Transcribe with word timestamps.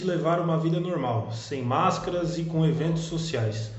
permite 0.00 0.04
levar 0.04 0.40
uma 0.40 0.58
vida 0.58 0.80
normal, 0.80 1.30
sem 1.32 1.62
máscaras 1.62 2.38
e 2.38 2.44
com 2.44 2.66
eventos 2.66 3.02
sociais. 3.02 3.70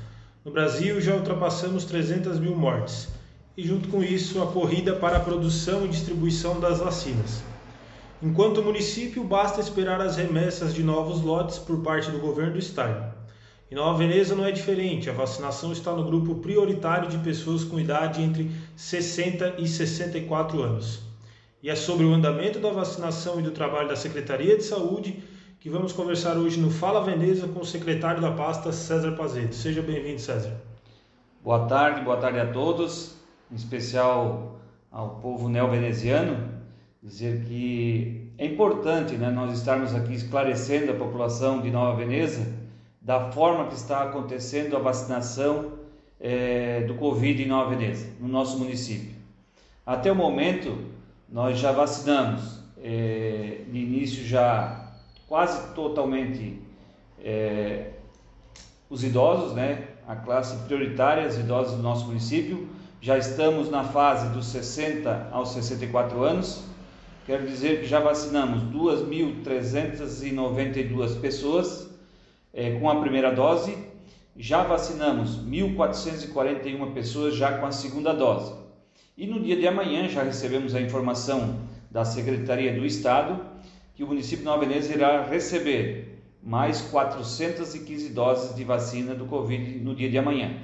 No 0.45 0.51
Brasil 0.51 0.99
já 1.01 1.15
ultrapassamos 1.15 1.85
300 1.85 2.39
mil 2.39 2.55
mortes 2.55 3.09
e, 3.57 3.65
junto 3.65 3.89
com 3.89 4.03
isso, 4.03 4.41
a 4.41 4.47
corrida 4.47 4.95
para 4.95 5.17
a 5.17 5.19
produção 5.19 5.85
e 5.85 5.89
distribuição 5.89 6.59
das 6.59 6.79
vacinas. 6.79 7.43
Enquanto 8.21 8.63
município, 8.63 9.23
basta 9.23 9.59
esperar 9.59 9.99
as 10.01 10.15
remessas 10.15 10.73
de 10.73 10.83
novos 10.83 11.21
lotes 11.21 11.57
por 11.57 11.81
parte 11.81 12.11
do 12.11 12.19
governo 12.19 12.53
do 12.53 12.59
estado. 12.59 13.13
Em 13.69 13.75
Nova 13.75 13.97
Veneza 13.97 14.35
não 14.35 14.45
é 14.45 14.51
diferente, 14.51 15.09
a 15.09 15.13
vacinação 15.13 15.71
está 15.71 15.93
no 15.93 16.03
grupo 16.03 16.35
prioritário 16.35 17.09
de 17.09 17.17
pessoas 17.19 17.63
com 17.63 17.79
idade 17.79 18.21
entre 18.21 18.51
60 18.75 19.55
e 19.57 19.67
64 19.67 20.61
anos. 20.61 20.99
E 21.63 21.69
é 21.69 21.75
sobre 21.75 22.05
o 22.05 22.13
andamento 22.13 22.59
da 22.59 22.71
vacinação 22.71 23.39
e 23.39 23.43
do 23.43 23.51
trabalho 23.51 23.87
da 23.87 23.95
Secretaria 23.95 24.57
de 24.57 24.63
Saúde 24.63 25.23
que 25.61 25.69
vamos 25.69 25.93
conversar 25.93 26.37
hoje 26.37 26.59
no 26.59 26.71
Fala 26.71 27.03
Veneza 27.03 27.47
com 27.47 27.59
o 27.59 27.65
secretário 27.65 28.19
da 28.19 28.31
pasta, 28.31 28.71
César 28.71 29.11
Pazeto. 29.11 29.53
Seja 29.53 29.79
bem-vindo, 29.79 30.19
César. 30.19 30.59
Boa 31.43 31.67
tarde, 31.67 32.01
boa 32.01 32.17
tarde 32.17 32.39
a 32.39 32.51
todos, 32.51 33.15
em 33.51 33.53
especial 33.53 34.59
ao 34.91 35.17
povo 35.21 35.47
neo-veneziano, 35.47 36.49
dizer 37.03 37.43
que 37.43 38.33
é 38.39 38.45
importante 38.47 39.13
né, 39.13 39.29
nós 39.29 39.55
estarmos 39.55 39.93
aqui 39.93 40.15
esclarecendo 40.15 40.93
a 40.93 40.95
população 40.95 41.61
de 41.61 41.69
Nova 41.69 41.95
Veneza 41.95 42.43
da 42.99 43.31
forma 43.31 43.67
que 43.67 43.75
está 43.75 44.01
acontecendo 44.01 44.75
a 44.75 44.79
vacinação 44.79 45.73
é, 46.19 46.81
do 46.87 46.95
Covid 46.95 47.39
em 47.39 47.47
Nova 47.47 47.69
Veneza, 47.69 48.07
no 48.19 48.27
nosso 48.27 48.57
município. 48.57 49.13
Até 49.85 50.11
o 50.11 50.15
momento, 50.15 50.75
nós 51.29 51.59
já 51.59 51.71
vacinamos, 51.71 52.63
é, 52.83 53.61
início 53.71 54.25
já 54.25 54.90
quase 55.31 55.73
totalmente 55.73 56.61
é, 57.23 57.91
os 58.89 59.01
idosos, 59.01 59.53
né? 59.53 59.87
a 60.05 60.13
classe 60.13 60.57
prioritária, 60.65 61.25
os 61.25 61.37
idosos 61.37 61.77
do 61.77 61.81
nosso 61.81 62.05
município. 62.05 62.67
Já 62.99 63.17
estamos 63.17 63.71
na 63.71 63.85
fase 63.85 64.27
dos 64.33 64.47
60 64.47 65.29
aos 65.31 65.53
64 65.53 66.21
anos. 66.21 66.65
Quero 67.25 67.47
dizer 67.47 67.79
que 67.79 67.87
já 67.87 68.01
vacinamos 68.01 68.61
2.392 68.75 71.21
pessoas 71.21 71.89
é, 72.53 72.77
com 72.77 72.89
a 72.89 72.99
primeira 72.99 73.33
dose. 73.33 73.77
Já 74.35 74.63
vacinamos 74.63 75.39
1.441 75.45 76.91
pessoas 76.91 77.37
já 77.37 77.57
com 77.57 77.65
a 77.65 77.71
segunda 77.71 78.11
dose. 78.11 78.53
E 79.17 79.25
no 79.25 79.39
dia 79.39 79.55
de 79.55 79.65
amanhã 79.65 80.09
já 80.09 80.23
recebemos 80.23 80.75
a 80.75 80.81
informação 80.81 81.61
da 81.89 82.03
Secretaria 82.03 82.77
do 82.77 82.85
Estado 82.85 83.50
que 84.01 84.05
o 84.05 84.07
município 84.07 84.39
de 84.39 84.45
Nova 84.45 84.65
Veneza 84.65 84.91
irá 84.91 85.23
receber 85.23 86.23
mais 86.41 86.81
415 86.81 88.09
doses 88.09 88.55
de 88.55 88.63
vacina 88.63 89.13
do 89.13 89.25
Covid 89.25 89.77
no 89.77 89.93
dia 89.93 90.09
de 90.09 90.17
amanhã. 90.17 90.57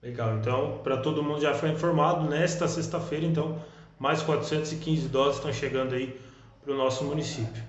Legal, 0.00 0.36
então 0.36 0.78
para 0.84 0.98
todo 0.98 1.20
mundo 1.20 1.40
já 1.40 1.52
foi 1.52 1.70
informado, 1.70 2.30
nesta 2.30 2.68
sexta-feira, 2.68 3.26
então 3.26 3.60
mais 3.98 4.22
415 4.22 5.08
doses 5.08 5.38
estão 5.38 5.52
chegando 5.52 5.96
aí 5.96 6.16
para 6.62 6.72
o 6.72 6.76
nosso 6.76 7.02
município. 7.02 7.60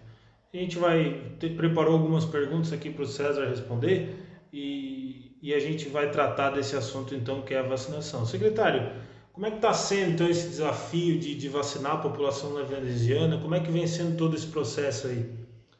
A 0.53 0.57
gente 0.57 0.77
vai 0.77 1.19
preparou 1.39 1.94
algumas 1.94 2.23
perguntas 2.23 2.72
aqui 2.72 2.91
para 2.91 3.01
o 3.01 3.07
César 3.07 3.47
responder 3.47 4.16
e, 4.53 5.35
e 5.41 5.51
a 5.51 5.59
gente 5.59 5.90
vai 5.90 6.11
tratar 6.11 6.51
desse 6.51 6.75
assunto 6.75 7.16
então 7.16 7.41
que 7.41 7.56
é 7.56 7.59
a 7.59 7.63
vacinação. 7.63 8.23
Secretário, 8.23 8.91
como 9.34 9.46
é 9.46 9.50
que 9.50 9.58
está 9.58 9.74
sendo 9.74 10.12
então 10.12 10.28
esse 10.28 10.50
desafio 10.50 11.19
de, 11.19 11.36
de 11.36 11.47
vacinar 11.47 11.94
a 11.94 11.97
população 11.97 12.53
veneziana? 12.66 13.38
Como 13.38 13.56
é 13.56 13.59
que 13.59 13.72
vem 13.72 13.88
sendo 13.88 14.18
todo 14.18 14.36
esse 14.36 14.47
processo 14.47 15.08
aí? 15.08 15.25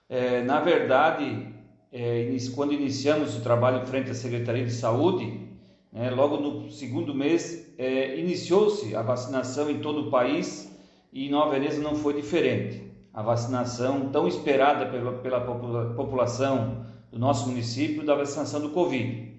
É, 0.08 0.42
na 0.44 0.60
verdade, 0.60 1.48
é, 1.92 2.36
quando 2.56 2.74
iniciamos 2.74 3.38
o 3.38 3.42
trabalho 3.42 3.86
frente 3.86 4.10
à 4.10 4.14
Secretaria 4.14 4.66
de 4.66 4.72
Saúde, 4.72 5.48
né, 5.92 6.10
logo 6.10 6.38
no 6.38 6.72
segundo 6.72 7.14
mês 7.14 7.74
é, 7.78 8.18
iniciou-se 8.18 8.96
a 8.96 9.02
vacinação 9.02 9.70
em 9.70 9.80
todo 9.80 10.08
o 10.08 10.12
país 10.12 10.72
e 11.12 11.30
Nova 11.30 11.52
Veneza 11.52 11.82
não 11.82 11.96
foi 11.96 12.14
diferente. 12.14 12.82
A 13.14 13.22
vacinação 13.22 14.10
tão 14.10 14.28
esperada 14.28 14.86
pela, 14.86 15.12
pela 15.18 15.42
população 15.42 16.86
do 17.12 17.20
nosso 17.20 17.50
município 17.50 18.06
da 18.06 18.16
vacinação 18.16 18.62
do 18.62 18.70
Covid. 18.70 19.32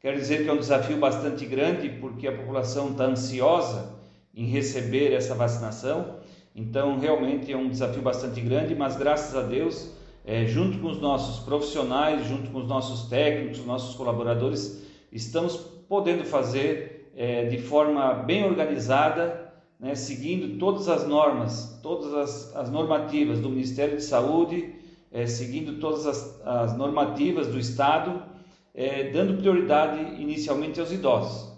Quer 0.00 0.14
dizer 0.14 0.44
que 0.44 0.48
é 0.48 0.52
um 0.52 0.56
desafio 0.56 0.96
bastante 0.96 1.44
grande 1.44 1.90
porque 1.90 2.26
a 2.26 2.34
população 2.34 2.92
está 2.92 3.04
ansiosa 3.04 3.98
em 4.34 4.46
receber 4.46 5.12
essa 5.12 5.34
vacinação. 5.34 6.16
Então, 6.56 6.98
realmente 6.98 7.52
é 7.52 7.56
um 7.56 7.68
desafio 7.68 8.00
bastante 8.00 8.40
grande, 8.40 8.74
mas 8.74 8.96
graças 8.96 9.36
a 9.36 9.42
Deus, 9.42 9.90
é, 10.24 10.46
junto 10.46 10.78
com 10.78 10.88
os 10.88 10.98
nossos 10.98 11.44
profissionais, 11.44 12.26
junto 12.26 12.50
com 12.50 12.60
os 12.60 12.66
nossos 12.66 13.10
técnicos, 13.10 13.62
nossos 13.66 13.94
colaboradores, 13.94 14.82
estamos 15.12 15.56
podendo 15.86 16.24
fazer 16.24 17.10
é, 17.14 17.44
de 17.44 17.58
forma 17.58 18.14
bem 18.14 18.46
organizada, 18.46 19.52
né, 19.78 19.94
seguindo 19.94 20.58
todas 20.58 20.88
as 20.88 21.06
normas, 21.06 21.78
todas 21.82 22.14
as, 22.14 22.56
as, 22.56 22.70
normativas 22.70 23.38
do 23.38 23.50
Ministério 23.50 23.98
de 23.98 24.02
Saúde, 24.02 24.76
é, 25.12 25.26
seguindo 25.26 25.78
todas 25.78 26.06
as, 26.06 26.40
as 26.46 26.76
normativas 26.76 27.48
do 27.48 27.58
Estado 27.58 28.30
é, 28.74 29.10
dando 29.10 29.38
prioridade 29.38 30.20
inicialmente 30.20 30.80
aos 30.80 30.92
idosos. 30.92 31.50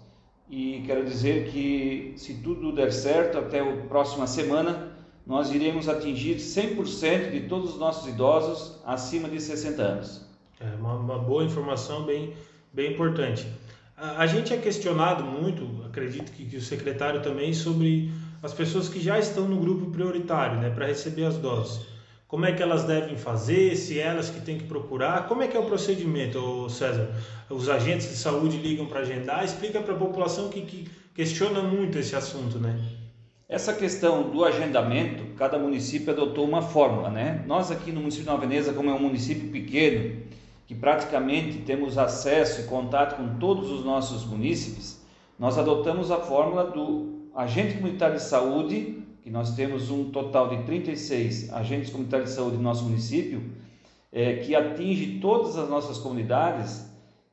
E 0.49 0.83
quero 0.85 1.05
dizer 1.05 1.49
que, 1.51 2.13
se 2.17 2.35
tudo 2.35 2.71
der 2.71 2.91
certo, 2.91 3.37
até 3.37 3.59
a 3.59 3.77
próxima 3.87 4.27
semana, 4.27 4.91
nós 5.25 5.51
iremos 5.51 5.87
atingir 5.87 6.35
100% 6.35 7.31
de 7.31 7.41
todos 7.41 7.71
os 7.71 7.79
nossos 7.79 8.07
idosos 8.07 8.79
acima 8.85 9.29
de 9.29 9.39
60 9.39 9.81
anos. 9.81 10.25
É 10.59 10.75
uma, 10.75 10.95
uma 10.95 11.17
boa 11.17 11.43
informação, 11.43 12.03
bem, 12.03 12.33
bem 12.71 12.93
importante. 12.93 13.47
A, 13.95 14.21
a, 14.21 14.27
gente 14.27 14.53
é 14.53 14.57
questionado 14.57 15.23
muito, 15.23 15.83
acredito 15.85 16.31
que, 16.31 16.45
que 16.45 16.57
o 16.57 16.61
secretário 16.61 17.21
também, 17.21 17.53
sobre 17.53 18.11
as 18.41 18.53
pessoas 18.53 18.89
que 18.89 18.99
já 18.99 19.17
estão 19.17 19.47
no 19.47 19.57
grupo 19.57 19.89
prioritário 19.91 20.59
né, 20.59 20.69
para 20.69 20.85
receber 20.85 21.25
as 21.25 21.37
doses 21.37 21.92
como 22.33 22.47
é 22.47 22.51
que 22.51 22.63
elas 22.63 22.83
devem 22.83 23.15
fazer, 23.15 23.75
se 23.75 23.99
elas 23.99 24.31
que 24.31 24.41
têm 24.41 24.57
que 24.57 24.63
procurar, 24.63 25.27
como 25.27 25.43
é 25.43 25.47
que 25.47 25.55
é 25.55 25.59
o 25.59 25.67
procedimento, 25.67 26.67
César? 26.67 27.11
Os 27.47 27.69
agentes 27.69 28.09
de 28.09 28.15
saúde 28.15 28.57
ligam 28.57 28.87
para 28.87 29.01
agendar, 29.01 29.45
explica 29.45 29.79
para 29.79 29.93
a 29.93 29.97
população 29.97 30.49
que, 30.49 30.61
que 30.61 30.89
questiona 31.13 31.61
muito 31.61 31.99
esse 31.99 32.15
assunto, 32.15 32.57
né? 32.57 32.75
Essa 33.47 33.71
questão 33.71 34.31
do 34.31 34.43
agendamento, 34.43 35.35
cada 35.35 35.59
município 35.59 36.11
adotou 36.11 36.43
uma 36.43 36.63
fórmula, 36.63 37.11
né? 37.11 37.43
Nós 37.45 37.69
aqui 37.69 37.91
no 37.91 37.99
município 37.99 38.25
de 38.25 38.31
Nova 38.31 38.47
Veneza, 38.47 38.73
como 38.73 38.89
é 38.89 38.93
um 38.93 38.99
município 38.99 39.51
pequeno, 39.51 40.23
que 40.65 40.73
praticamente 40.73 41.59
temos 41.59 41.99
acesso 41.99 42.61
e 42.61 42.63
contato 42.63 43.15
com 43.15 43.37
todos 43.37 43.69
os 43.69 43.85
nossos 43.85 44.25
munícipes, 44.25 45.05
nós 45.37 45.59
adotamos 45.59 46.09
a 46.09 46.17
fórmula 46.17 46.63
do 46.63 47.29
agente 47.35 47.75
comunitário 47.75 48.15
de 48.15 48.23
saúde 48.23 49.03
que 49.23 49.29
nós 49.29 49.55
temos 49.55 49.89
um 49.89 50.11
total 50.11 50.49
de 50.49 50.63
36 50.63 51.51
agentes 51.53 51.89
comunitários 51.89 52.31
de 52.31 52.35
saúde 52.35 52.57
no 52.57 52.63
nosso 52.63 52.83
município, 52.83 53.41
é, 54.11 54.35
que 54.35 54.53
atinge 54.53 55.19
todas 55.21 55.57
as 55.57 55.69
nossas 55.69 55.97
comunidades 55.97 56.85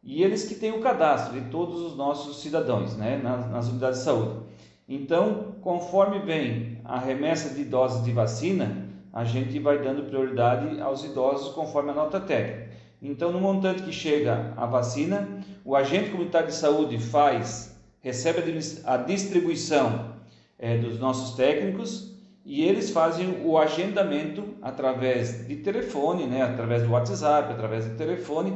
e 0.03 0.23
eles 0.23 0.45
que 0.45 0.55
têm 0.55 0.71
o 0.71 0.81
cadastro 0.81 1.39
de 1.39 1.51
todos 1.51 1.81
os 1.81 1.97
nossos 1.97 2.41
cidadãos 2.41 2.97
né, 2.97 3.21
nas, 3.23 3.51
nas 3.51 3.69
unidades 3.69 3.99
de 3.99 4.05
saúde. 4.05 4.39
Então, 4.89 5.57
conforme 5.61 6.21
vem 6.21 6.79
a 6.85 6.99
remessa 6.99 7.53
de 7.55 7.65
doses 7.65 8.05
de 8.05 8.13
vacina, 8.13 8.89
a 9.13 9.25
gente 9.25 9.59
vai 9.59 9.83
dando 9.83 10.05
prioridade 10.05 10.81
aos 10.81 11.05
idosos 11.05 11.53
conforme 11.53 11.91
a 11.91 11.95
nota 11.95 12.21
técnica. 12.21 12.71
Então, 13.03 13.33
no 13.33 13.41
montante 13.41 13.83
que 13.83 13.93
chega 13.93 14.55
a 14.57 14.65
vacina, 14.65 15.29
o 15.65 15.75
agente 15.75 16.11
comunitário 16.11 16.49
de 16.49 16.55
saúde 16.55 16.99
faz, 16.99 17.77
recebe 18.01 18.43
a 18.85 18.97
distribuição 18.97 20.20
é, 20.61 20.77
dos 20.77 21.01
nossos 21.01 21.35
técnicos 21.35 22.15
e 22.45 22.63
eles 22.63 22.91
fazem 22.91 23.43
o 23.45 23.59
agendamento 23.59 24.45
através 24.61 25.47
de 25.49 25.57
telefone, 25.57 26.27
né, 26.27 26.43
através 26.43 26.83
do 26.83 26.91
WhatsApp, 26.91 27.53
através 27.53 27.87
do 27.87 27.97
telefone 27.97 28.53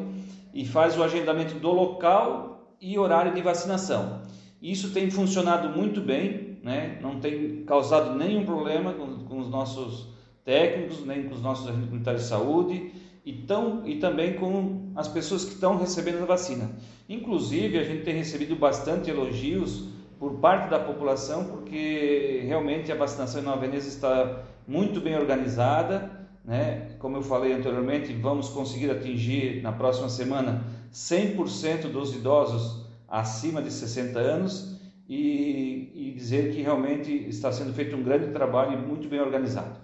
e 0.52 0.64
faz 0.64 0.96
o 0.96 1.02
agendamento 1.02 1.54
do 1.54 1.72
local 1.72 2.76
e 2.80 2.98
horário 2.98 3.34
de 3.34 3.40
vacinação. 3.40 4.22
Isso 4.60 4.90
tem 4.90 5.10
funcionado 5.10 5.68
muito 5.68 6.00
bem, 6.00 6.58
né, 6.62 6.98
não 7.00 7.18
tem 7.20 7.64
causado 7.64 8.14
nenhum 8.16 8.44
problema 8.44 8.92
com, 8.92 9.24
com 9.24 9.38
os 9.38 9.48
nossos 9.48 10.08
técnicos, 10.44 11.04
nem 11.04 11.24
com 11.24 11.34
os 11.34 11.42
nossos 11.42 11.66
agentes 11.66 11.86
comunitários 11.86 12.22
de 12.22 12.28
saúde 12.28 12.92
e, 13.24 13.32
tão, 13.32 13.86
e 13.86 13.96
também 13.96 14.34
com 14.34 14.92
as 14.94 15.08
pessoas 15.08 15.44
que 15.44 15.54
estão 15.54 15.78
recebendo 15.78 16.22
a 16.22 16.26
vacina. 16.26 16.70
Inclusive, 17.08 17.78
a 17.78 17.82
gente 17.82 18.04
tem 18.04 18.14
recebido 18.14 18.54
bastante 18.54 19.08
elogios 19.08 19.93
por 20.18 20.38
parte 20.38 20.70
da 20.70 20.78
população, 20.78 21.44
porque 21.44 22.42
realmente 22.46 22.90
a 22.90 22.94
vacinação 22.94 23.40
em 23.40 23.44
Nova 23.44 23.60
Veneza 23.60 23.88
está 23.88 24.42
muito 24.66 25.00
bem 25.00 25.16
organizada. 25.16 26.10
Né? 26.44 26.96
Como 26.98 27.16
eu 27.16 27.22
falei 27.22 27.52
anteriormente, 27.52 28.12
vamos 28.12 28.48
conseguir 28.48 28.90
atingir 28.90 29.62
na 29.62 29.72
próxima 29.72 30.08
semana 30.08 30.64
100% 30.92 31.90
dos 31.90 32.14
idosos 32.14 32.86
acima 33.08 33.62
de 33.62 33.70
60 33.70 34.18
anos 34.18 34.80
e, 35.08 35.90
e, 35.94 36.12
dizer 36.12 36.52
que 36.52 36.62
realmente 36.62 37.12
está 37.28 37.52
sendo 37.52 37.72
feito 37.72 37.94
um 37.94 38.02
grande 38.02 38.32
trabalho 38.32 38.72
e 38.72 38.76
muito 38.76 39.08
bem 39.08 39.20
organizado. 39.20 39.78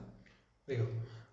Legal. 0.67 0.87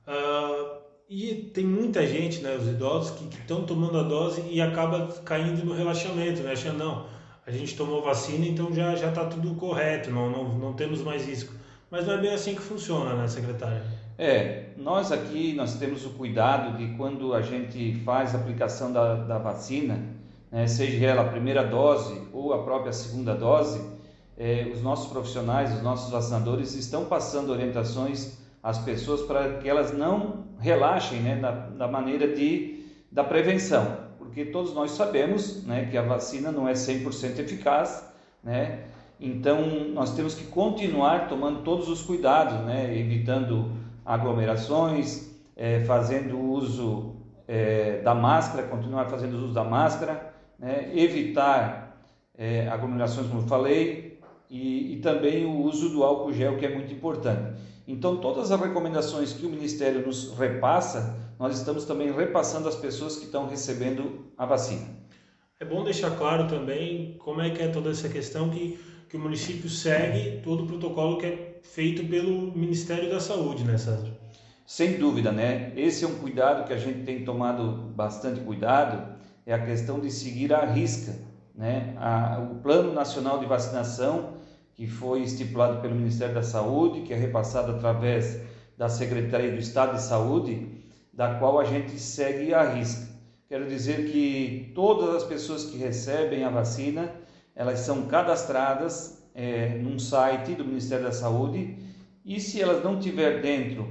Uh, 0.08 0.78
e 1.10 1.36
tem 1.54 1.66
muita 1.66 2.06
gente, 2.06 2.42
né, 2.42 2.56
os 2.56 2.68
idosos, 2.68 3.12
que 3.12 3.24
estão 3.36 3.66
tomando 3.66 3.98
a 3.98 4.04
dose 4.04 4.44
e 4.50 4.60
acaba 4.60 5.08
caindo 5.24 5.64
no 5.64 5.74
relaxamento, 5.74 6.42
né, 6.42 6.52
achando, 6.52 6.78
não, 6.78 7.06
a 7.48 7.52
gente 7.52 7.78
tomou 7.78 8.04
vacina, 8.04 8.46
então 8.46 8.74
já 8.74 8.94
já 8.98 9.08
está 9.08 9.24
tudo 9.24 9.56
correto, 9.56 10.12
não, 10.12 10.30
não, 10.30 10.60
não 10.60 10.74
temos 10.74 11.02
mais 11.02 11.26
risco. 11.26 11.54
Mas 11.90 12.06
não 12.06 12.16
é 12.16 12.18
bem 12.18 12.34
assim 12.34 12.54
que 12.54 12.62
funciona, 12.62 13.16
né, 13.16 13.26
secretária? 13.30 13.82
É, 14.18 14.72
nós 14.76 15.14
aqui 15.14 15.54
nós 15.54 15.76
temos 15.76 16.06
o 16.06 16.10
cuidado 16.10 16.78
de 16.78 16.98
quando 16.98 17.34
a 17.34 17.42
gente 17.42 17.96
faz 18.04 18.36
a 18.36 18.40
aplicação 18.40 18.92
da, 18.92 19.16
da 19.16 19.38
vacina, 19.38 19.98
né, 20.52 20.68
seja 20.68 21.06
ela 21.06 21.22
a 21.22 21.30
primeira 21.30 21.64
dose 21.64 22.22
ou 22.34 22.54
a 22.54 22.64
própria 22.64 22.92
segunda 22.92 23.34
dose, 23.34 23.82
é, 24.38 24.70
os 24.74 24.82
nossos 24.82 25.10
profissionais, 25.10 25.74
os 25.74 25.82
nossos 25.82 26.12
vacinadores 26.12 26.76
estão 26.76 27.06
passando 27.06 27.50
orientações 27.50 28.40
às 28.62 28.78
pessoas 28.78 29.22
para 29.22 29.60
que 29.60 29.70
elas 29.70 29.98
não 29.98 30.48
relaxem 30.60 31.22
né, 31.22 31.38
da, 31.38 31.52
da 31.52 31.88
maneira 31.88 32.28
de, 32.28 32.84
da 33.10 33.24
prevenção, 33.24 34.07
porque 34.38 34.52
todos 34.52 34.72
nós 34.72 34.92
sabemos 34.92 35.64
né, 35.64 35.88
que 35.90 35.98
a 35.98 36.04
vacina 36.04 36.52
não 36.52 36.70
é 36.70 36.74
100% 36.74 37.40
eficaz, 37.40 38.08
né, 38.44 38.84
então 39.20 39.68
nós 39.92 40.16
temos 40.16 40.36
que 40.36 40.44
continuar 40.44 41.28
tomando 41.28 41.64
todos 41.64 41.90
os 41.90 42.04
cuidados, 42.04 42.64
né, 42.64 42.96
evitando 42.96 43.72
aglomerações, 44.06 45.36
é, 45.56 45.84
fazendo 45.86 46.40
uso 46.40 47.16
é, 47.48 48.00
da 48.04 48.14
máscara, 48.14 48.68
continuar 48.68 49.10
fazendo 49.10 49.38
uso 49.38 49.54
da 49.56 49.64
máscara, 49.64 50.32
né, 50.60 50.92
evitar 50.94 51.98
é, 52.38 52.68
aglomerações, 52.68 53.26
como 53.26 53.42
eu 53.42 53.48
falei, 53.48 54.20
e, 54.52 54.94
e 54.94 54.98
também 54.98 55.46
o 55.46 55.64
uso 55.64 55.90
do 55.90 56.04
álcool 56.04 56.32
gel, 56.32 56.58
que 56.58 56.66
é 56.68 56.72
muito 56.72 56.94
importante. 56.94 57.60
Então, 57.88 58.18
todas 58.18 58.52
as 58.52 58.60
recomendações 58.60 59.34
que 59.34 59.48
o 59.48 59.50
Ministério 59.50 60.06
nos 60.06 60.38
repassa, 60.38 61.27
nós 61.40 61.58
estamos 61.58 61.86
também 61.86 62.12
repassando 62.12 62.68
às 62.68 62.76
pessoas 62.76 63.18
que 63.18 63.26
estão 63.26 63.48
recebendo 63.48 64.28
a 64.38 64.46
vacina. 64.46 64.88
É 65.60 65.66
bom 65.66 65.84
deixar 65.84 66.12
claro 66.12 66.48
também 66.48 67.16
como 67.20 67.42
é 67.42 67.50
que 67.50 67.62
é 67.62 67.68
toda 67.68 67.90
essa 67.90 68.10
questão 68.10 68.50
que, 68.50 68.80
que 69.10 69.18
o 69.18 69.20
município 69.20 69.70
segue 69.70 70.42
todo 70.42 70.64
o 70.64 70.68
protocolo 70.68 71.18
que 71.18 71.26
é 71.26 71.60
feito 71.64 72.06
pelo 72.06 72.56
Ministério 72.56 73.10
da 73.10 73.20
Saúde, 73.20 73.64
né, 73.64 73.78
Sandro? 73.78 74.12
Sem 74.66 74.98
dúvida, 74.98 75.32
né? 75.32 75.74
Esse 75.76 76.06
é 76.06 76.08
um 76.08 76.16
cuidado 76.16 76.68
que 76.68 76.74
a 76.74 76.78
gente 76.78 77.04
tem 77.04 77.24
tomado 77.24 77.72
bastante 77.96 78.40
cuidado, 78.42 79.16
é 79.46 79.54
a 79.54 79.66
questão 79.66 80.00
de 80.00 80.12
seguir 80.12 80.54
à 80.54 80.66
risca, 80.66 81.16
né? 81.56 81.96
A, 81.98 82.40
o 82.52 82.56
Plano 82.56 82.94
Nacional 82.94 83.40
de 83.40 83.46
Vacinação 83.46 84.38
que 84.78 84.86
foi 84.86 85.24
estipulado 85.24 85.82
pelo 85.82 85.96
Ministério 85.96 86.36
da 86.36 86.44
Saúde, 86.44 87.02
que 87.02 87.12
é 87.12 87.18
repassado 87.18 87.72
através 87.72 88.40
da 88.78 88.88
Secretaria 88.88 89.52
do 89.52 89.58
Estado 89.58 89.96
de 89.96 90.04
Saúde, 90.04 90.77
da 91.18 91.34
qual 91.34 91.60
a 91.60 91.64
gente 91.64 91.98
segue 91.98 92.54
a 92.54 92.62
risca. 92.62 93.08
Quero 93.50 93.68
dizer 93.68 94.12
que 94.12 94.72
todas 94.76 95.16
as 95.16 95.24
pessoas 95.24 95.66
que 95.66 95.76
recebem 95.76 96.44
a 96.44 96.50
vacina, 96.50 97.12
elas 97.56 97.80
são 97.80 98.06
cadastradas 98.06 99.28
é, 99.34 99.80
num 99.80 99.98
site 99.98 100.54
do 100.54 100.64
Ministério 100.64 101.06
da 101.06 101.12
Saúde 101.12 101.76
e 102.24 102.40
se 102.40 102.62
elas 102.62 102.84
não 102.84 103.00
tiver 103.00 103.42
dentro 103.42 103.90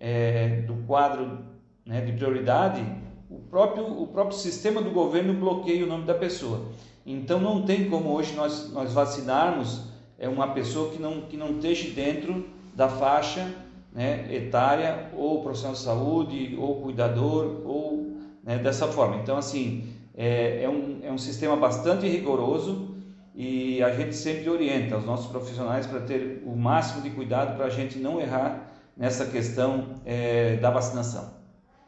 é, 0.00 0.62
do 0.62 0.74
quadro 0.84 1.44
né, 1.86 2.00
de 2.00 2.12
prioridade, 2.12 2.84
o 3.30 3.38
próprio, 3.38 3.86
o 4.02 4.08
próprio 4.08 4.36
sistema 4.36 4.82
do 4.82 4.90
governo 4.90 5.32
bloqueia 5.32 5.84
o 5.84 5.88
nome 5.88 6.04
da 6.04 6.14
pessoa. 6.14 6.72
Então 7.06 7.38
não 7.38 7.62
tem 7.62 7.88
como 7.88 8.10
hoje 8.10 8.34
nós, 8.34 8.72
nós 8.72 8.92
vacinarmos 8.92 9.92
é 10.18 10.28
uma 10.28 10.48
pessoa 10.48 10.90
que 10.90 11.00
não, 11.00 11.20
que 11.22 11.36
não 11.36 11.50
esteja 11.52 11.88
dentro 11.90 12.48
da 12.74 12.88
faixa 12.88 13.48
né, 13.94 14.26
etária, 14.34 15.10
ou 15.16 15.42
profissional 15.42 15.74
de 15.74 15.80
saúde, 15.80 16.56
ou 16.58 16.82
cuidador, 16.82 17.62
ou 17.64 18.18
né, 18.42 18.58
dessa 18.58 18.88
forma. 18.88 19.16
Então, 19.16 19.36
assim, 19.36 19.94
é, 20.16 20.64
é, 20.64 20.68
um, 20.68 21.00
é 21.02 21.12
um 21.12 21.18
sistema 21.18 21.56
bastante 21.56 22.08
rigoroso 22.08 22.96
e 23.34 23.82
a 23.82 23.90
gente 23.94 24.14
sempre 24.14 24.50
orienta 24.50 24.96
os 24.96 25.04
nossos 25.04 25.26
profissionais 25.26 25.86
para 25.86 26.00
ter 26.00 26.42
o 26.44 26.54
máximo 26.56 27.02
de 27.02 27.10
cuidado 27.10 27.56
para 27.56 27.66
a 27.66 27.70
gente 27.70 27.98
não 27.98 28.20
errar 28.20 28.72
nessa 28.96 29.26
questão 29.26 30.00
é, 30.04 30.56
da 30.56 30.70
vacinação. 30.70 31.32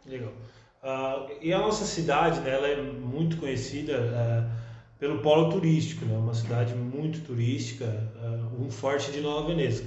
Legal. 0.07 0.33
Uh, 0.83 1.33
e 1.43 1.53
a 1.53 1.59
nossa 1.59 1.85
cidade, 1.85 2.41
né, 2.41 2.51
ela 2.55 2.69
é 2.69 2.81
muito 2.81 3.39
conhecida. 3.39 3.99
Uh, 3.99 4.67
pelo 4.99 5.19
polo 5.19 5.51
turístico, 5.51 6.05
né? 6.05 6.17
uma 6.17 6.35
cidade 6.35 6.75
muito 6.75 7.21
turística, 7.21 7.85
uh, 7.85 8.63
um 8.63 8.71
forte 8.71 9.13
de 9.13 9.21
Nova 9.21 9.49
Veneza. 9.49 9.85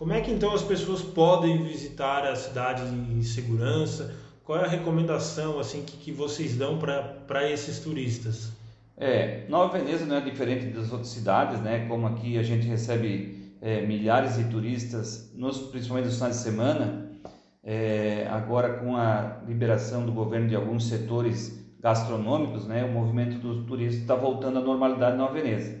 Como 0.00 0.14
é 0.14 0.22
que 0.22 0.30
então 0.30 0.54
as 0.54 0.62
pessoas 0.62 1.02
podem 1.02 1.62
visitar 1.62 2.24
a 2.24 2.34
cidade 2.34 2.82
em 2.84 3.22
segurança? 3.22 4.14
Qual 4.42 4.58
é 4.58 4.64
a 4.64 4.66
recomendação 4.66 5.60
assim 5.60 5.82
que, 5.82 5.94
que 5.98 6.10
vocês 6.10 6.56
dão 6.56 6.78
para 6.78 7.50
esses 7.50 7.80
turistas? 7.80 8.50
É, 8.96 9.44
Nova 9.50 9.76
Veneza 9.76 10.06
não 10.06 10.16
é 10.16 10.22
diferente 10.22 10.68
das 10.68 10.90
outras 10.90 11.10
cidades, 11.10 11.60
né? 11.60 11.86
Como 11.86 12.06
aqui 12.06 12.38
a 12.38 12.42
gente 12.42 12.66
recebe 12.66 13.52
é, 13.60 13.82
milhares 13.82 14.36
de 14.36 14.44
turistas, 14.44 15.30
nos, 15.34 15.58
principalmente 15.58 16.06
nos 16.06 16.14
finais 16.14 16.36
de 16.36 16.42
semana. 16.44 17.10
É, 17.62 18.26
agora 18.30 18.78
com 18.78 18.96
a 18.96 19.42
liberação 19.46 20.06
do 20.06 20.12
governo 20.12 20.48
de 20.48 20.56
alguns 20.56 20.88
setores 20.88 21.62
gastronômicos, 21.78 22.66
né, 22.66 22.84
o 22.84 22.90
movimento 22.90 23.36
do 23.36 23.64
turismo 23.64 24.00
está 24.00 24.14
voltando 24.14 24.60
à 24.60 24.62
normalidade 24.62 25.18
na 25.18 25.26
Veneza. 25.26 25.78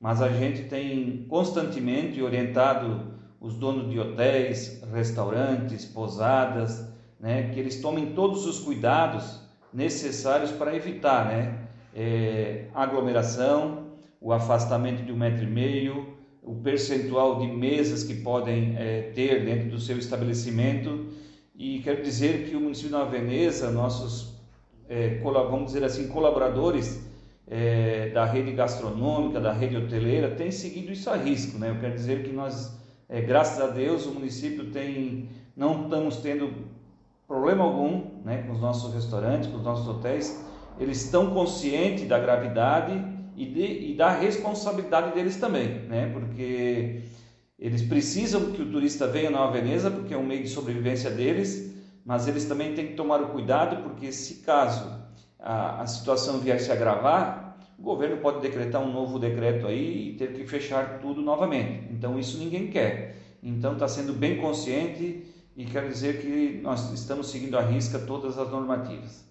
Mas 0.00 0.22
a 0.22 0.30
gente 0.30 0.62
tem 0.70 1.26
constantemente 1.28 2.22
orientado 2.22 3.17
os 3.40 3.54
donos 3.54 3.90
de 3.90 3.98
hotéis, 3.98 4.82
restaurantes, 4.92 5.84
pousadas, 5.84 6.92
né, 7.20 7.50
que 7.52 7.60
eles 7.60 7.80
tomem 7.80 8.14
todos 8.14 8.46
os 8.46 8.60
cuidados 8.60 9.40
necessários 9.72 10.50
para 10.50 10.74
evitar 10.74 11.26
né, 11.26 11.68
é, 11.94 12.66
aglomeração, 12.74 13.88
o 14.20 14.32
afastamento 14.32 15.04
de 15.04 15.12
um 15.12 15.16
metro 15.16 15.44
e 15.44 15.46
meio, 15.46 16.16
o 16.42 16.54
percentual 16.54 17.38
de 17.38 17.46
mesas 17.46 18.02
que 18.02 18.14
podem 18.14 18.74
é, 18.76 19.12
ter 19.14 19.44
dentro 19.44 19.68
do 19.70 19.78
seu 19.78 19.98
estabelecimento. 19.98 21.06
E 21.54 21.80
quero 21.80 22.02
dizer 22.02 22.48
que 22.48 22.56
o 22.56 22.60
município 22.60 22.90
de 22.90 22.96
Nova 22.96 23.10
Veneza, 23.10 23.70
nossos 23.70 24.38
é, 24.88 25.20
vamos 25.20 25.66
dizer 25.66 25.84
assim, 25.84 26.08
colaboradores 26.08 27.06
é, 27.46 28.08
da 28.10 28.24
rede 28.24 28.52
gastronômica, 28.52 29.40
da 29.40 29.52
rede 29.52 29.76
hoteleira, 29.76 30.30
têm 30.30 30.50
seguido 30.50 30.92
isso 30.92 31.10
a 31.10 31.16
risco. 31.16 31.58
Né? 31.58 31.70
Eu 31.70 31.78
quero 31.78 31.94
dizer 31.94 32.22
que 32.22 32.32
nós, 32.32 32.77
é, 33.08 33.22
graças 33.22 33.60
a 33.60 33.68
Deus, 33.68 34.04
o 34.06 34.12
município 34.12 34.70
tem, 34.70 35.30
não 35.56 35.84
estamos 35.84 36.16
tendo 36.18 36.52
problema 37.26 37.64
algum 37.64 38.22
né, 38.24 38.42
com 38.42 38.52
os 38.52 38.60
nossos 38.60 38.92
restaurantes, 38.92 39.48
com 39.48 39.56
os 39.56 39.62
nossos 39.62 39.88
hotéis. 39.88 40.44
Eles 40.78 41.04
estão 41.04 41.30
conscientes 41.30 42.06
da 42.06 42.18
gravidade 42.18 42.92
e, 43.36 43.46
de, 43.46 43.90
e 43.90 43.94
da 43.94 44.10
responsabilidade 44.10 45.14
deles 45.14 45.36
também, 45.36 45.80
né? 45.88 46.10
porque 46.12 47.02
eles 47.58 47.82
precisam 47.82 48.52
que 48.52 48.62
o 48.62 48.70
turista 48.70 49.06
venha 49.06 49.30
na 49.30 49.46
Veneza, 49.48 49.90
porque 49.90 50.12
é 50.12 50.16
um 50.16 50.26
meio 50.26 50.42
de 50.42 50.48
sobrevivência 50.48 51.10
deles, 51.10 51.74
mas 52.04 52.28
eles 52.28 52.44
também 52.44 52.74
têm 52.74 52.88
que 52.88 52.94
tomar 52.94 53.22
o 53.22 53.28
cuidado, 53.28 53.82
porque 53.82 54.12
se 54.12 54.42
caso 54.42 54.86
a, 55.38 55.82
a 55.82 55.86
situação 55.86 56.38
vier 56.38 56.60
se 56.60 56.70
agravar, 56.70 57.47
o 57.78 57.82
governo 57.82 58.16
pode 58.16 58.40
decretar 58.40 58.82
um 58.82 58.92
novo 58.92 59.18
decreto 59.18 59.66
aí 59.66 60.10
e 60.10 60.14
ter 60.14 60.32
que 60.32 60.44
fechar 60.44 60.98
tudo 60.98 61.22
novamente. 61.22 61.86
Então 61.92 62.18
isso 62.18 62.36
ninguém 62.38 62.68
quer. 62.68 63.16
Então 63.42 63.74
está 63.74 63.86
sendo 63.86 64.12
bem 64.12 64.38
consciente 64.38 65.24
e 65.56 65.64
quer 65.64 65.88
dizer 65.88 66.20
que 66.20 66.60
nós 66.60 66.92
estamos 66.92 67.30
seguindo 67.30 67.56
à 67.56 67.62
risca 67.62 67.98
todas 68.00 68.36
as 68.36 68.50
normativas. 68.50 69.24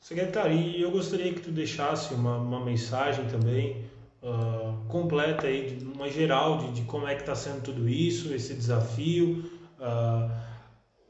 Secretário, 0.00 0.56
e 0.56 0.80
eu 0.80 0.90
gostaria 0.90 1.32
que 1.32 1.40
tu 1.40 1.50
deixasse 1.50 2.14
uma, 2.14 2.36
uma 2.36 2.64
mensagem 2.64 3.26
também 3.26 3.84
uh, 4.22 4.86
completa 4.86 5.46
aí, 5.46 5.78
uma 5.94 6.08
geral 6.10 6.58
de, 6.58 6.72
de 6.72 6.82
como 6.82 7.08
é 7.08 7.14
que 7.14 7.22
está 7.22 7.34
sendo 7.34 7.62
tudo 7.62 7.88
isso, 7.88 8.32
esse 8.32 8.54
desafio. 8.54 9.50
Uh, 9.80 10.30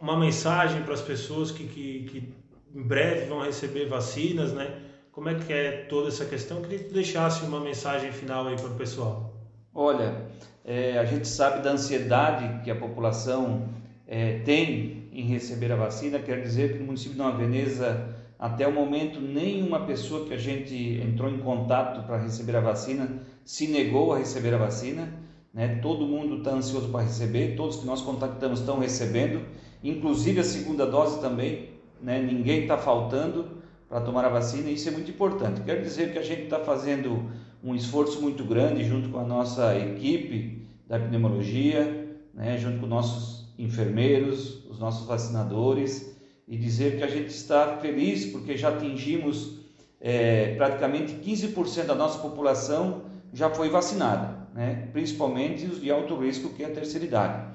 uma 0.00 0.18
mensagem 0.18 0.82
para 0.82 0.94
as 0.94 1.02
pessoas 1.02 1.50
que, 1.50 1.66
que, 1.66 2.04
que, 2.04 2.34
em 2.74 2.82
breve 2.82 3.26
vão 3.26 3.42
receber 3.42 3.86
vacinas, 3.86 4.52
né? 4.52 4.83
Como 5.14 5.28
é 5.28 5.34
que 5.36 5.52
é 5.52 5.86
toda 5.88 6.08
essa 6.08 6.24
questão? 6.24 6.56
Eu 6.56 6.64
queria 6.64 6.78
que 6.80 6.84
tu 6.86 6.94
deixasse 6.94 7.44
uma 7.44 7.60
mensagem 7.60 8.10
final 8.10 8.48
aí 8.48 8.56
para 8.56 8.66
o 8.66 8.74
pessoal. 8.74 9.32
Olha, 9.72 10.26
é, 10.64 10.98
a 10.98 11.04
gente 11.04 11.28
sabe 11.28 11.62
da 11.62 11.70
ansiedade 11.70 12.64
que 12.64 12.70
a 12.70 12.74
população 12.74 13.68
é, 14.08 14.40
tem 14.40 15.08
em 15.12 15.22
receber 15.22 15.70
a 15.70 15.76
vacina. 15.76 16.18
Quer 16.18 16.42
dizer 16.42 16.72
que 16.72 16.78
no 16.80 16.86
município 16.86 17.12
de 17.12 17.18
Nova 17.18 17.38
Veneza, 17.38 18.16
até 18.36 18.66
o 18.66 18.72
momento, 18.72 19.20
nenhuma 19.20 19.86
pessoa 19.86 20.26
que 20.26 20.34
a 20.34 20.36
gente 20.36 20.74
entrou 21.00 21.30
em 21.30 21.38
contato 21.38 22.04
para 22.04 22.18
receber 22.18 22.56
a 22.56 22.60
vacina 22.60 23.22
se 23.44 23.68
negou 23.68 24.12
a 24.12 24.18
receber 24.18 24.52
a 24.52 24.58
vacina. 24.58 25.08
Né? 25.52 25.78
Todo 25.80 26.04
mundo 26.04 26.38
está 26.38 26.50
ansioso 26.50 26.88
para 26.88 27.04
receber, 27.04 27.54
todos 27.54 27.76
que 27.76 27.86
nós 27.86 28.02
contactamos 28.02 28.58
estão 28.58 28.80
recebendo 28.80 29.46
inclusive 29.84 30.40
a 30.40 30.44
segunda 30.44 30.86
dose 30.86 31.20
também, 31.20 31.68
né? 32.00 32.20
ninguém 32.20 32.62
está 32.62 32.78
faltando 32.78 33.62
para 33.88 34.00
tomar 34.00 34.24
a 34.24 34.28
vacina, 34.28 34.70
isso 34.70 34.88
é 34.88 34.92
muito 34.92 35.10
importante. 35.10 35.60
Quero 35.60 35.82
dizer 35.82 36.12
que 36.12 36.18
a 36.18 36.22
gente 36.22 36.44
está 36.44 36.60
fazendo 36.60 37.30
um 37.62 37.74
esforço 37.74 38.20
muito 38.20 38.44
grande 38.44 38.84
junto 38.84 39.08
com 39.08 39.18
a 39.18 39.24
nossa 39.24 39.76
equipe 39.78 40.66
da 40.86 40.96
epidemiologia, 40.96 42.16
né? 42.34 42.58
junto 42.58 42.80
com 42.80 42.86
nossos 42.86 43.54
enfermeiros, 43.58 44.64
os 44.68 44.78
nossos 44.78 45.06
vacinadores 45.06 46.14
e 46.46 46.56
dizer 46.56 46.98
que 46.98 47.02
a 47.02 47.08
gente 47.08 47.28
está 47.28 47.78
feliz 47.78 48.26
porque 48.26 48.56
já 48.56 48.68
atingimos 48.68 49.60
é, 50.00 50.54
praticamente 50.56 51.14
15% 51.14 51.86
da 51.86 51.94
nossa 51.94 52.18
população 52.18 53.02
já 53.32 53.48
foi 53.48 53.70
vacinada, 53.70 54.46
né? 54.54 54.88
principalmente 54.92 55.64
os 55.64 55.80
de 55.80 55.90
alto 55.90 56.16
risco, 56.16 56.50
que 56.50 56.62
é 56.62 56.66
a 56.66 56.70
terceira 56.70 57.06
idade. 57.06 57.53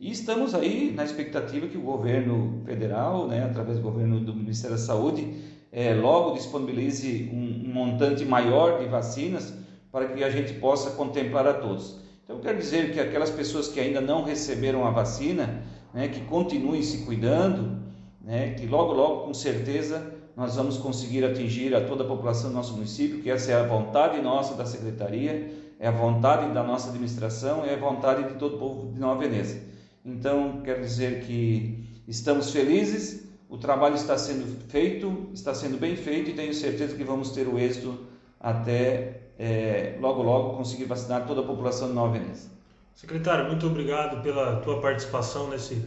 E 0.00 0.10
estamos 0.10 0.54
aí 0.54 0.94
na 0.96 1.04
expectativa 1.04 1.66
que 1.66 1.76
o 1.76 1.82
governo 1.82 2.62
federal, 2.64 3.28
né, 3.28 3.44
através 3.44 3.76
do 3.76 3.82
governo 3.82 4.18
do 4.18 4.34
Ministério 4.34 4.74
da 4.74 4.82
Saúde, 4.82 5.30
é, 5.70 5.92
logo 5.92 6.32
disponibilize 6.32 7.28
um, 7.30 7.68
um, 7.68 7.70
montante 7.70 8.24
maior 8.24 8.78
de 8.78 8.86
vacinas 8.86 9.52
para 9.92 10.08
que 10.08 10.24
a 10.24 10.30
gente 10.30 10.54
possa 10.54 10.92
contemplar 10.92 11.46
a 11.46 11.52
todos. 11.52 12.00
Então, 12.24 12.40
quero 12.40 12.56
dizer 12.56 12.94
que 12.94 12.98
aquelas 12.98 13.28
pessoas 13.28 13.68
que 13.68 13.78
ainda 13.78 14.00
não 14.00 14.24
receberam 14.24 14.86
a 14.86 14.90
vacina, 14.90 15.64
né, 15.92 16.08
que 16.08 16.20
continuem 16.20 16.82
se 16.82 17.04
cuidando, 17.04 17.82
né, 18.22 18.54
que 18.54 18.66
logo, 18.66 18.94
logo, 18.94 19.26
com 19.26 19.34
certeza, 19.34 20.14
nós 20.34 20.56
vamos 20.56 20.78
conseguir 20.78 21.26
atingir 21.26 21.74
a 21.74 21.84
toda 21.84 22.04
a 22.04 22.06
população 22.06 22.48
do 22.48 22.56
nosso 22.56 22.72
município, 22.72 23.20
que 23.20 23.28
essa 23.28 23.52
é 23.52 23.54
a 23.54 23.64
vontade 23.64 24.18
nossa 24.22 24.54
da 24.54 24.64
Secretaria, 24.64 25.52
é 25.78 25.88
a 25.88 25.90
vontade 25.90 26.54
da 26.54 26.62
nossa 26.62 26.88
administração, 26.88 27.66
é 27.66 27.74
a 27.74 27.78
vontade 27.78 28.32
de 28.32 28.38
todo 28.38 28.56
o 28.56 28.58
povo 28.58 28.92
de 28.94 28.98
Nova 28.98 29.20
Veneza. 29.20 29.68
Então, 30.04 30.62
quero 30.62 30.80
dizer 30.80 31.24
que 31.24 32.02
estamos 32.08 32.50
felizes, 32.50 33.28
o 33.48 33.58
trabalho 33.58 33.94
está 33.94 34.16
sendo 34.16 34.46
feito, 34.68 35.28
está 35.34 35.52
sendo 35.54 35.78
bem 35.78 35.96
feito 35.96 36.30
e 36.30 36.34
tenho 36.34 36.54
certeza 36.54 36.96
que 36.96 37.04
vamos 37.04 37.30
ter 37.30 37.46
o 37.46 37.58
êxito 37.58 37.98
até 38.38 39.20
é, 39.38 39.96
logo, 40.00 40.22
logo 40.22 40.56
conseguir 40.56 40.84
vacinar 40.84 41.26
toda 41.26 41.40
a 41.40 41.44
população 41.44 41.88
de 41.88 41.94
Nova 41.94 42.18
Veneza. 42.18 42.48
Secretário, 42.94 43.46
muito 43.46 43.66
obrigado 43.66 44.22
pela 44.22 44.56
tua 44.56 44.80
participação 44.80 45.48
nesse 45.48 45.84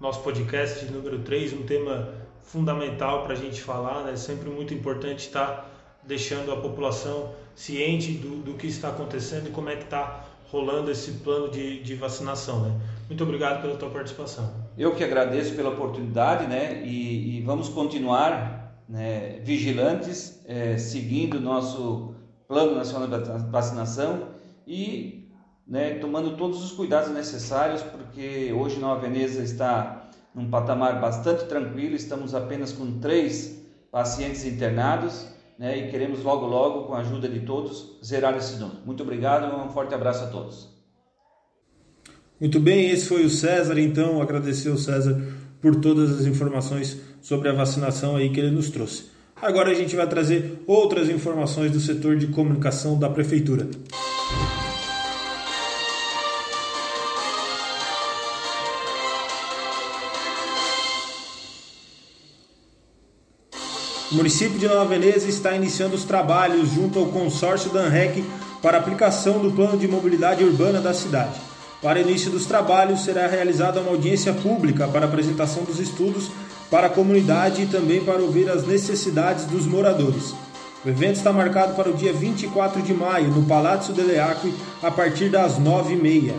nosso 0.00 0.20
podcast 0.22 0.84
número 0.86 1.20
3, 1.20 1.52
um 1.52 1.62
tema 1.62 2.14
fundamental 2.42 3.24
para 3.24 3.32
a 3.32 3.36
gente 3.36 3.62
falar, 3.62 4.04
né? 4.04 4.16
Sempre 4.16 4.50
muito 4.50 4.74
importante 4.74 5.20
estar 5.20 5.70
deixando 6.02 6.52
a 6.52 6.60
população 6.60 7.32
ciente 7.56 8.12
do, 8.12 8.42
do 8.42 8.54
que 8.54 8.66
está 8.66 8.90
acontecendo 8.90 9.48
e 9.48 9.50
como 9.50 9.70
é 9.70 9.76
que 9.76 9.84
está 9.84 10.24
rolando 10.50 10.90
esse 10.90 11.10
plano 11.12 11.50
de, 11.50 11.82
de 11.82 11.94
vacinação, 11.96 12.60
né? 12.62 12.80
Muito 13.08 13.24
obrigado 13.24 13.62
pela 13.62 13.76
tua 13.76 13.90
participação. 13.90 14.52
Eu 14.78 14.94
que 14.94 15.02
agradeço 15.02 15.54
pela 15.54 15.70
oportunidade, 15.70 16.46
né? 16.46 16.82
E, 16.84 17.38
e 17.38 17.40
vamos 17.42 17.68
continuar 17.68 18.76
né, 18.88 19.40
vigilantes, 19.42 20.40
é, 20.46 20.76
seguindo 20.76 21.38
o 21.38 21.40
nosso 21.40 22.14
Plano 22.46 22.76
Nacional 22.76 23.08
de 23.08 23.50
Vacinação 23.50 24.28
e 24.66 25.28
né, 25.66 25.94
tomando 25.94 26.36
todos 26.36 26.62
os 26.62 26.70
cuidados 26.70 27.10
necessários, 27.10 27.82
porque 27.82 28.52
hoje 28.52 28.78
Nova 28.78 29.00
Veneza 29.00 29.42
está 29.42 30.08
num 30.32 30.48
patamar 30.48 31.00
bastante 31.00 31.46
tranquilo, 31.46 31.96
estamos 31.96 32.34
apenas 32.34 32.70
com 32.70 33.00
três 33.00 33.60
pacientes 33.90 34.44
internados 34.44 35.26
né, 35.58 35.78
e 35.78 35.90
queremos 35.90 36.22
logo, 36.22 36.46
logo, 36.46 36.84
com 36.84 36.94
a 36.94 37.00
ajuda 37.00 37.28
de 37.28 37.40
todos, 37.40 37.98
zerar 38.04 38.36
esse 38.36 38.56
número. 38.56 38.80
Muito 38.84 39.02
obrigado 39.02 39.52
e 39.52 39.66
um 39.66 39.70
forte 39.70 39.94
abraço 39.94 40.24
a 40.24 40.26
todos. 40.28 40.68
Muito 42.38 42.60
bem, 42.60 42.90
esse 42.90 43.06
foi 43.06 43.24
o 43.24 43.30
César, 43.30 43.78
então 43.80 44.20
agradecer 44.20 44.68
ao 44.68 44.76
César 44.76 45.20
por 45.60 45.76
todas 45.76 46.20
as 46.20 46.26
informações 46.26 47.00
sobre 47.22 47.48
a 47.48 47.52
vacinação 47.52 48.14
aí 48.16 48.28
que 48.30 48.38
ele 48.38 48.50
nos 48.50 48.68
trouxe. 48.68 49.04
Agora 49.40 49.70
a 49.70 49.74
gente 49.74 49.96
vai 49.96 50.06
trazer 50.06 50.62
outras 50.66 51.08
informações 51.08 51.70
do 51.70 51.80
setor 51.80 52.16
de 52.16 52.26
comunicação 52.28 52.98
da 52.98 53.08
prefeitura. 53.08 53.68
O 64.10 64.14
município 64.14 64.56
de 64.56 64.68
Nova 64.68 64.84
Veneza 64.84 65.28
está 65.28 65.52
iniciando 65.52 65.96
os 65.96 66.04
trabalhos 66.04 66.70
junto 66.70 66.96
ao 66.96 67.06
consórcio 67.06 67.72
da 67.72 67.80
ANREC 67.80 68.24
para 68.62 68.78
aplicação 68.78 69.40
do 69.40 69.50
plano 69.50 69.76
de 69.76 69.88
mobilidade 69.88 70.44
urbana 70.44 70.80
da 70.80 70.94
cidade. 70.94 71.40
Para 71.82 72.00
início 72.00 72.30
dos 72.30 72.46
trabalhos, 72.46 73.02
será 73.04 73.26
realizada 73.26 73.80
uma 73.80 73.90
audiência 73.90 74.32
pública 74.32 74.86
para 74.86 75.06
apresentação 75.06 75.64
dos 75.64 75.80
estudos 75.80 76.30
para 76.70 76.86
a 76.86 76.90
comunidade 76.90 77.62
e 77.62 77.66
também 77.66 78.00
para 78.04 78.22
ouvir 78.22 78.48
as 78.48 78.64
necessidades 78.64 79.44
dos 79.44 79.66
moradores. 79.66 80.32
O 80.84 80.88
evento 80.88 81.16
está 81.16 81.32
marcado 81.32 81.74
para 81.74 81.90
o 81.90 81.94
dia 81.94 82.12
24 82.12 82.82
de 82.82 82.94
maio, 82.94 83.30
no 83.30 83.42
Palácio 83.42 83.92
de 83.92 84.02
Leacre, 84.02 84.54
a 84.84 84.90
partir 84.90 85.30
das 85.30 85.58
9h30. 85.58 86.32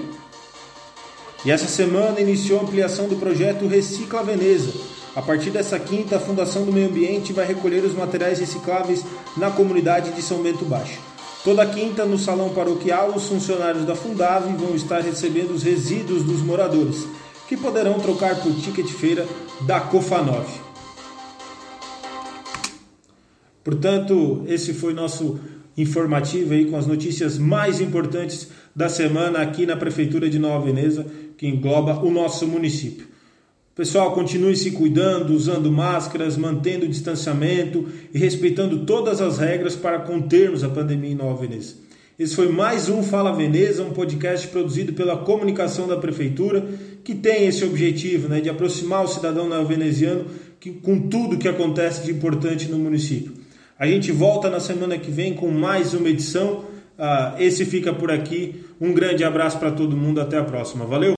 E 1.43 1.51
essa 1.51 1.67
semana 1.67 2.21
iniciou 2.21 2.61
a 2.61 2.63
ampliação 2.63 3.09
do 3.09 3.17
projeto 3.17 3.67
Recicla 3.67 4.23
Veneza. 4.23 4.96
A 5.17 5.21
partir 5.23 5.49
dessa 5.49 5.79
quinta, 5.79 6.17
a 6.17 6.19
Fundação 6.19 6.63
do 6.63 6.71
Meio 6.71 6.89
Ambiente 6.89 7.33
vai 7.33 7.43
recolher 7.43 7.83
os 7.83 7.95
materiais 7.95 8.37
recicláveis 8.37 9.03
na 9.35 9.49
comunidade 9.49 10.11
de 10.11 10.21
São 10.21 10.43
Bento 10.43 10.63
Baixo. 10.63 10.99
Toda 11.43 11.65
quinta, 11.65 12.05
no 12.05 12.19
salão 12.19 12.49
paroquial, 12.49 13.15
os 13.15 13.25
funcionários 13.27 13.83
da 13.83 13.95
Fundave 13.95 14.55
vão 14.55 14.75
estar 14.75 14.99
recebendo 14.99 15.55
os 15.55 15.63
resíduos 15.63 16.21
dos 16.21 16.39
moradores, 16.43 17.07
que 17.47 17.57
poderão 17.57 17.99
trocar 17.99 18.35
por 18.43 18.53
ticket 18.57 18.85
feira 18.91 19.25
da 19.61 19.79
Cofanov. 19.79 20.47
Portanto, 23.63 24.43
esse 24.45 24.71
foi 24.71 24.93
nosso 24.93 25.39
informativo 25.75 26.53
aí 26.53 26.69
com 26.69 26.77
as 26.77 26.85
notícias 26.85 27.39
mais 27.39 27.81
importantes 27.81 28.49
da 28.75 28.87
semana 28.87 29.39
aqui 29.39 29.65
na 29.65 29.75
Prefeitura 29.75 30.29
de 30.29 30.37
Nova 30.37 30.63
Veneza, 30.63 31.07
que 31.35 31.47
engloba 31.47 32.05
o 32.05 32.11
nosso 32.11 32.45
município. 32.45 33.16
Pessoal, 33.77 34.11
continue 34.11 34.55
se 34.55 34.71
cuidando, 34.71 35.35
usando 35.35 35.71
máscaras, 35.71 36.35
mantendo 36.35 36.85
o 36.85 36.89
distanciamento 36.89 37.87
e 38.11 38.17
respeitando 38.17 38.87
todas 38.87 39.21
as 39.21 39.37
regras 39.37 39.75
para 39.75 39.99
contermos 39.99 40.63
a 40.63 40.69
pandemia 40.69 41.11
em 41.11 41.15
Nova 41.15 41.45
Veneza. 41.45 41.75
Esse 42.17 42.35
foi 42.35 42.51
mais 42.51 42.89
um 42.89 43.03
Fala 43.03 43.31
Veneza, 43.31 43.83
um 43.83 43.91
podcast 43.91 44.47
produzido 44.47 44.93
pela 44.93 45.17
comunicação 45.17 45.87
da 45.87 45.95
prefeitura, 45.95 46.67
que 47.03 47.13
tem 47.13 47.45
esse 47.45 47.63
objetivo 47.63 48.27
né, 48.27 48.41
de 48.41 48.49
aproximar 48.49 49.05
o 49.05 49.07
cidadão 49.07 49.47
neoveneziano 49.47 50.25
que, 50.59 50.71
com 50.71 51.07
tudo 51.07 51.37
que 51.37 51.47
acontece 51.47 52.03
de 52.03 52.11
importante 52.11 52.67
no 52.67 52.79
município. 52.79 53.33
A 53.77 53.85
gente 53.85 54.11
volta 54.11 54.49
na 54.49 54.59
semana 54.59 54.97
que 54.97 55.11
vem 55.11 55.35
com 55.35 55.51
mais 55.51 55.93
uma 55.93 56.09
edição. 56.09 56.65
Uh, 56.97 57.39
esse 57.39 57.63
fica 57.63 57.93
por 57.93 58.09
aqui. 58.09 58.65
Um 58.81 58.91
grande 58.91 59.23
abraço 59.23 59.59
para 59.59 59.69
todo 59.69 59.95
mundo. 59.95 60.19
Até 60.19 60.39
a 60.39 60.43
próxima. 60.43 60.83
Valeu! 60.83 61.16